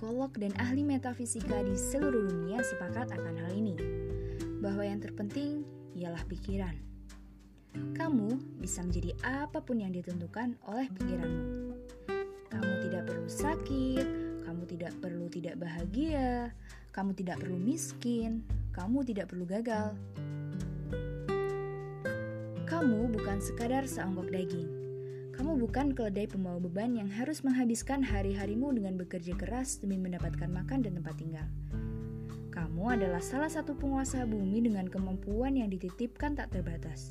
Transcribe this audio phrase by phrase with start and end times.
[0.00, 3.76] psikolog dan ahli metafisika di seluruh dunia sepakat akan hal ini,
[4.64, 5.60] bahwa yang terpenting
[5.92, 6.72] ialah pikiran.
[8.00, 11.76] Kamu bisa menjadi apa pun yang ditentukan oleh pikiranmu.
[12.48, 14.06] Kamu tidak perlu sakit,
[14.48, 16.48] kamu tidak perlu tidak bahagia,
[16.96, 18.40] kamu tidak perlu miskin,
[18.72, 19.92] kamu tidak perlu gagal.
[22.64, 24.79] Kamu bukan sekadar seonggok daging.
[25.40, 30.84] Kamu bukan keledai pembawa beban yang harus menghabiskan hari-harimu dengan bekerja keras demi mendapatkan makan
[30.84, 31.48] dan tempat tinggal.
[32.52, 37.08] Kamu adalah salah satu penguasa bumi dengan kemampuan yang dititipkan tak terbatas.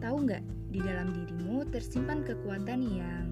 [0.00, 3.24] Tahu nggak, di dalam dirimu tersimpan kekuatan yang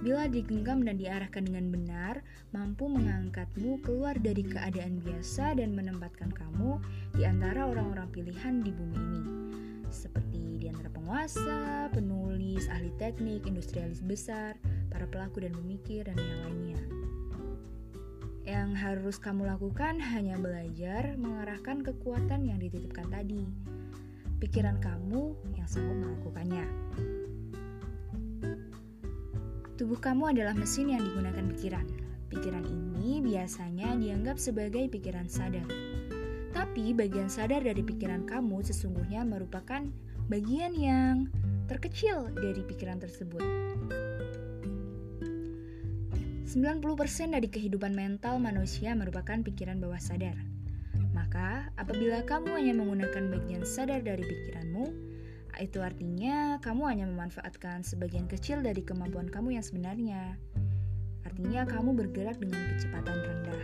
[0.00, 2.24] bila digenggam dan diarahkan dengan benar,
[2.56, 6.80] mampu mengangkatmu keluar dari keadaan biasa dan menempatkan kamu
[7.12, 9.44] di antara orang-orang pilihan di bumi ini.
[9.92, 14.56] Seperti di antara penguasa, penulis, ahli teknik, industrialis besar,
[14.92, 16.80] para pelaku dan pemikir, dan yang lainnya.
[18.44, 23.48] Yang harus kamu lakukan hanya belajar mengarahkan kekuatan yang dititipkan tadi.
[24.36, 26.68] Pikiran kamu yang sanggup melakukannya.
[29.74, 31.86] Tubuh kamu adalah mesin yang digunakan pikiran.
[32.28, 35.66] Pikiran ini biasanya dianggap sebagai pikiran sadar.
[36.54, 39.82] Tapi bagian sadar dari pikiran kamu sesungguhnya merupakan
[40.30, 41.26] bagian yang
[41.66, 43.42] terkecil dari pikiran tersebut.
[46.54, 50.38] 90% dari kehidupan mental manusia merupakan pikiran bawah sadar.
[51.10, 54.86] Maka, apabila kamu hanya menggunakan bagian sadar dari pikiranmu,
[55.58, 60.38] itu artinya kamu hanya memanfaatkan sebagian kecil dari kemampuan kamu yang sebenarnya.
[61.26, 63.62] Artinya kamu bergerak dengan kecepatan rendah.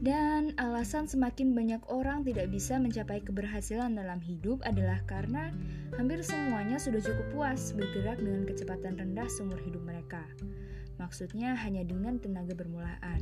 [0.00, 5.52] Dan alasan semakin banyak orang tidak bisa mencapai keberhasilan dalam hidup adalah karena
[6.00, 10.24] hampir semuanya sudah cukup puas bergerak dengan kecepatan rendah seumur hidup mereka.
[10.96, 13.20] Maksudnya hanya dengan tenaga bermulaan.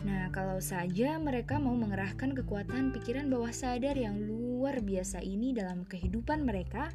[0.00, 5.84] Nah, kalau saja mereka mau mengerahkan kekuatan pikiran bawah sadar yang luar biasa ini dalam
[5.84, 6.88] kehidupan mereka,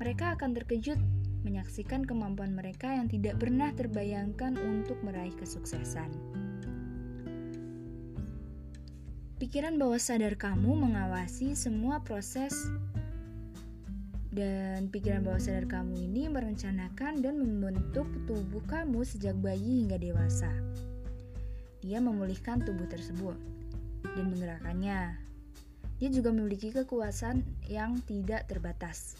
[0.00, 0.96] mereka akan terkejut
[1.44, 6.08] menyaksikan kemampuan mereka yang tidak pernah terbayangkan untuk meraih kesuksesan.
[9.34, 12.54] Pikiran bawah sadar kamu mengawasi semua proses
[14.30, 20.54] dan pikiran bawah sadar kamu ini merencanakan dan membentuk tubuh kamu sejak bayi hingga dewasa.
[21.82, 23.34] Dia memulihkan tubuh tersebut
[24.14, 25.18] dan menggerakkannya.
[25.98, 29.18] Dia juga memiliki kekuasaan yang tidak terbatas,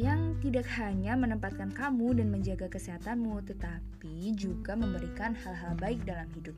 [0.00, 6.56] yang tidak hanya menempatkan kamu dan menjaga kesehatanmu, tetapi juga memberikan hal-hal baik dalam hidup.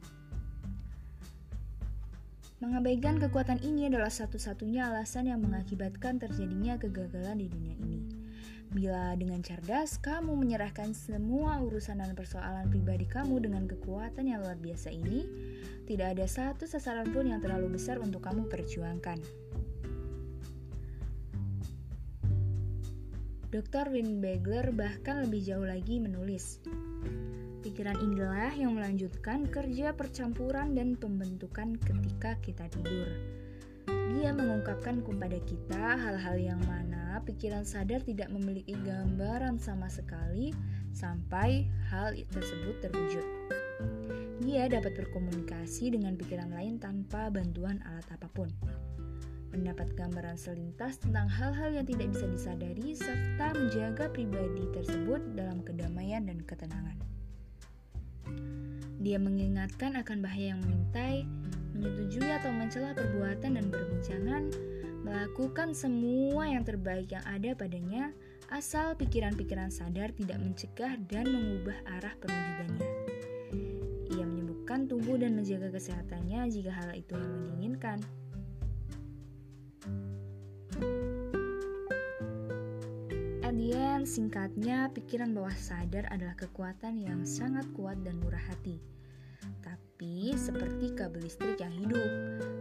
[2.63, 8.07] Mengabaikan kekuatan ini adalah satu-satunya alasan yang mengakibatkan terjadinya kegagalan di dunia ini.
[8.71, 14.55] Bila dengan cerdas kamu menyerahkan semua urusan dan persoalan pribadi kamu dengan kekuatan yang luar
[14.63, 15.27] biasa ini,
[15.91, 19.19] tidak ada satu sasaran pun yang terlalu besar untuk kamu perjuangkan.
[23.51, 23.91] Dr.
[23.91, 26.63] Win Bagler bahkan lebih jauh lagi menulis,
[27.63, 33.07] Pikiran inilah yang melanjutkan kerja percampuran dan pembentukan ketika kita tidur.
[33.87, 40.51] Dia mengungkapkan kepada kita hal-hal yang mana pikiran sadar tidak memiliki gambaran sama sekali
[40.91, 43.27] sampai hal tersebut terwujud.
[44.43, 48.51] Dia dapat berkomunikasi dengan pikiran lain tanpa bantuan alat apa pun.
[49.55, 56.27] Mendapat gambaran selintas tentang hal-hal yang tidak bisa disadari serta menjaga pribadi tersebut dalam kedamaian
[56.27, 56.99] dan ketenangan.
[59.03, 61.27] Dia mengingatkan akan bahaya yang mengintai,
[61.75, 64.43] menyetujui atau mencela perbuatan dan perbincangan,
[65.03, 68.15] melakukan semua yang terbaik yang ada padanya,
[68.53, 72.89] asal pikiran-pikiran sadar tidak mencegah dan mengubah arah perwujudannya.
[74.13, 77.99] Ia menyembuhkan tubuh dan menjaga kesehatannya jika hal itu yang menginginkan.
[83.53, 88.81] Kemudian singkatnya, pikiran bawah sadar adalah kekuatan yang sangat kuat dan murah hati
[90.03, 92.11] tapi, seperti kabel listrik yang hidup,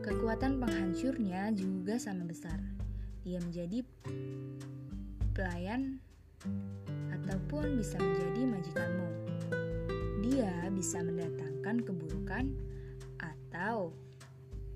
[0.06, 2.62] kekuatan penghancurnya juga sama besar.
[3.26, 3.82] Dia menjadi
[5.34, 5.98] pelayan
[7.10, 9.10] ataupun bisa menjadi majikanmu.
[10.22, 12.54] Dia bisa mendatangkan keburukan
[13.18, 13.90] atau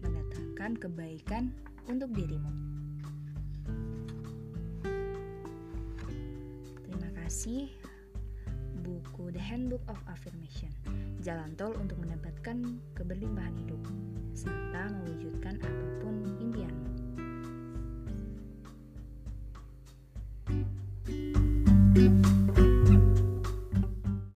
[0.01, 1.53] mendatangkan kebaikan
[1.85, 2.64] untuk dirimu.
[7.35, 7.67] Kasih
[8.87, 10.71] buku The Handbook of Affirmation
[11.19, 13.83] jalan tol untuk mendapatkan keberlimpahan hidup,
[14.31, 16.91] serta mewujudkan apa pun impianmu.
[21.91, 22.44] thank you